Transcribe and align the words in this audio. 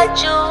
baju 0.00 0.49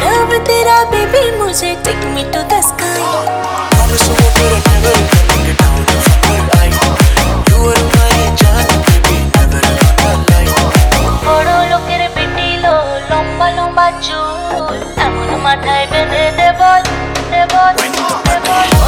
love 0.00 0.36
तेरा 0.46 0.82
baby 0.92 1.30
मुझे 1.38 1.74
take 1.84 2.04
me 2.14 2.24
to 2.34 2.42
the 2.50 2.60
sky 2.68 3.02
हम 3.74 3.96
सुबह 3.98 4.28
तेरे 4.38 4.60
पागल 4.66 5.00
करेंगे 5.12 5.52
डाउन 5.62 5.84
टू 5.84 5.98
মাথায় 15.44 15.84
বেঁধে 15.92 16.24
দেবল 16.38 16.82
দেবল 17.32 17.74
দেবল 18.26 18.87